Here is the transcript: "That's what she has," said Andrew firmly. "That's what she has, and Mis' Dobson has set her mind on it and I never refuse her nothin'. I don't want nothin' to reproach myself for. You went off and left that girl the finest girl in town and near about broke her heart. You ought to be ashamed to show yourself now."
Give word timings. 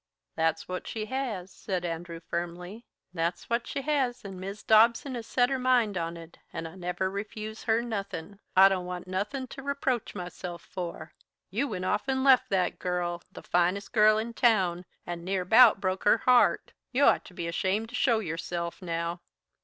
"That's 0.35 0.67
what 0.67 0.87
she 0.87 1.05
has," 1.05 1.51
said 1.51 1.85
Andrew 1.85 2.21
firmly. 2.27 2.87
"That's 3.13 3.51
what 3.51 3.67
she 3.67 3.83
has, 3.83 4.25
and 4.25 4.39
Mis' 4.39 4.63
Dobson 4.63 5.13
has 5.13 5.27
set 5.27 5.51
her 5.51 5.59
mind 5.59 5.95
on 5.95 6.17
it 6.17 6.39
and 6.51 6.67
I 6.67 6.73
never 6.73 7.07
refuse 7.07 7.65
her 7.65 7.83
nothin'. 7.83 8.39
I 8.55 8.67
don't 8.67 8.87
want 8.87 9.05
nothin' 9.05 9.45
to 9.49 9.61
reproach 9.61 10.15
myself 10.15 10.63
for. 10.63 11.13
You 11.51 11.67
went 11.67 11.85
off 11.85 12.07
and 12.07 12.23
left 12.23 12.49
that 12.49 12.79
girl 12.79 13.21
the 13.31 13.43
finest 13.43 13.93
girl 13.93 14.17
in 14.17 14.33
town 14.33 14.85
and 15.05 15.23
near 15.23 15.43
about 15.43 15.79
broke 15.79 16.03
her 16.05 16.17
heart. 16.25 16.73
You 16.91 17.03
ought 17.03 17.23
to 17.25 17.35
be 17.35 17.47
ashamed 17.47 17.89
to 17.89 17.93
show 17.95 18.17
yourself 18.17 18.81
now." 18.81 19.21